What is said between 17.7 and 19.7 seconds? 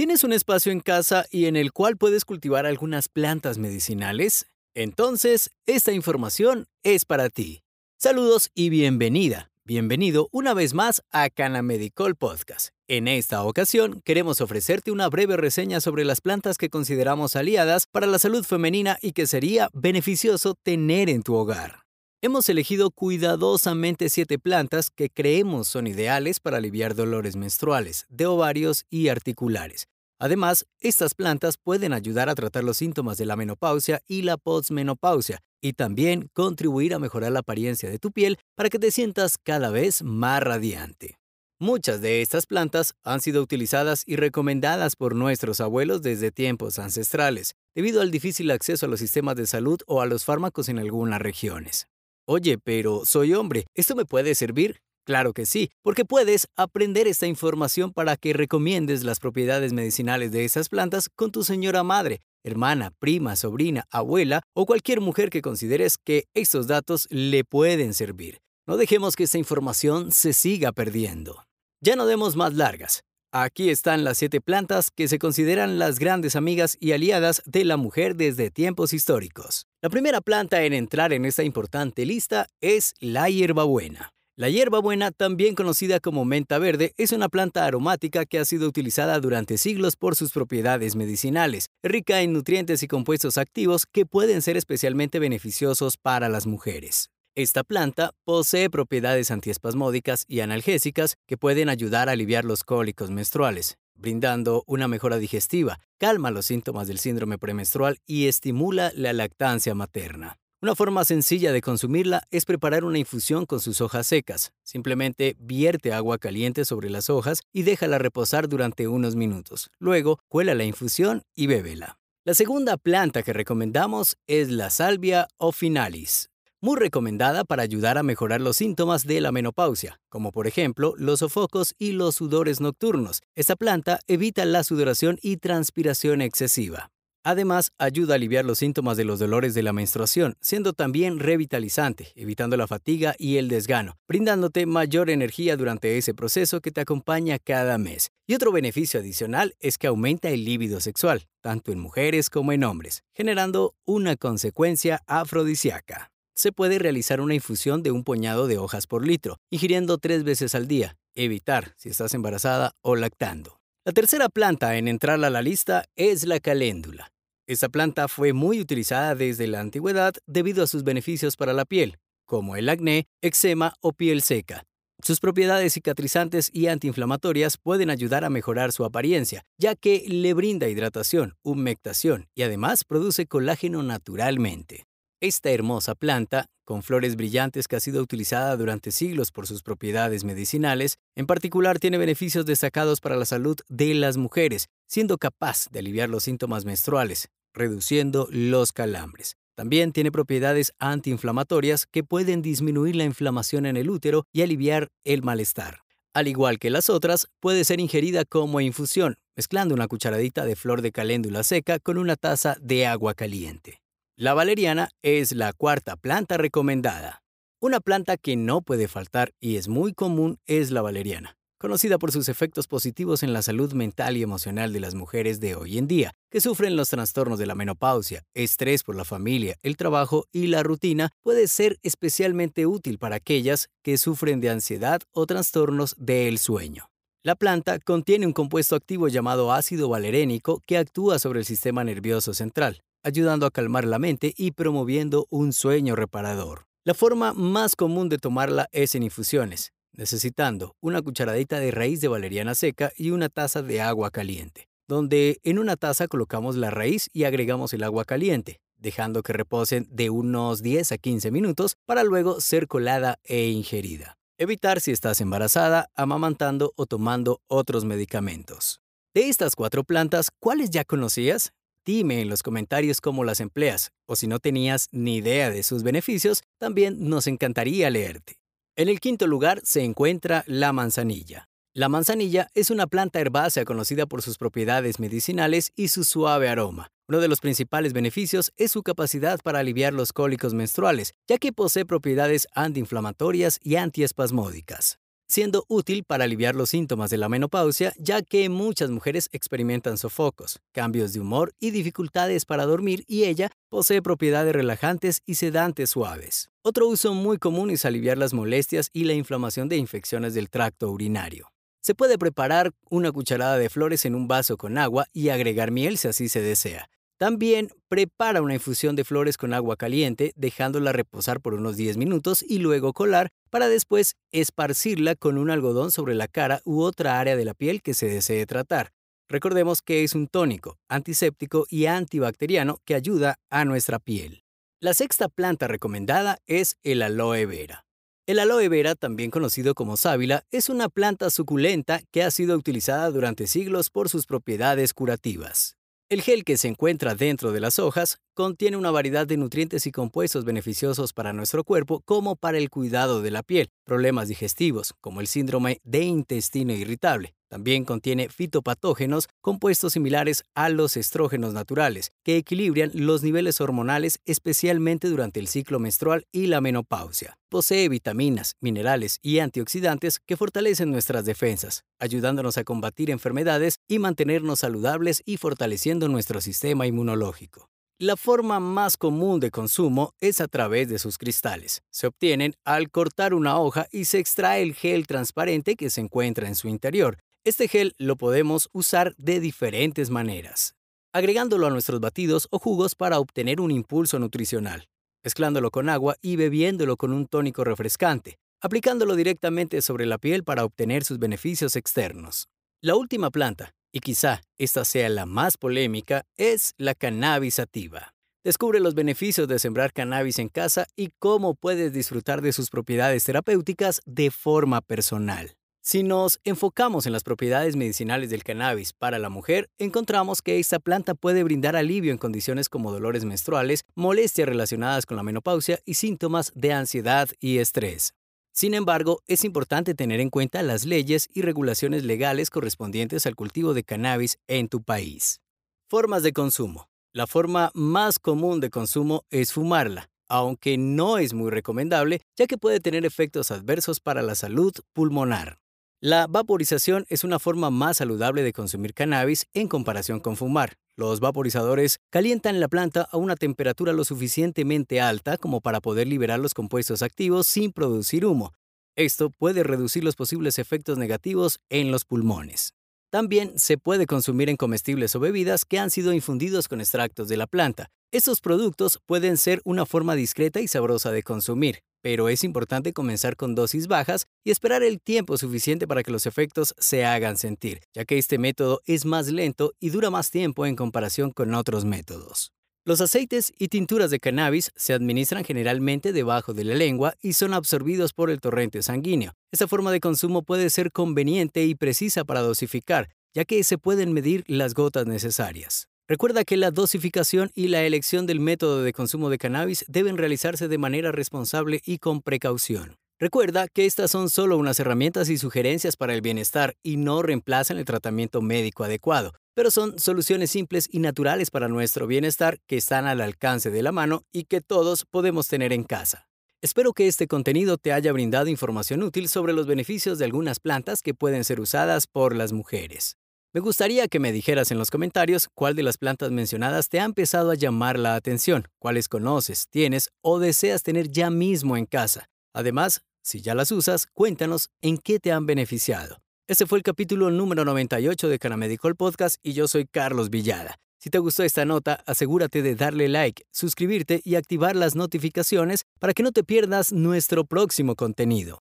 para la salud femenina y que sería